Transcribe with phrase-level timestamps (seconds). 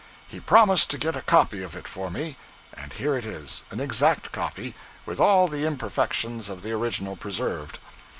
[0.27, 2.35] He promised to get a copy of it for me;
[2.73, 4.73] and here it is an exact copy,
[5.05, 7.77] with all the imperfections of the original preserved.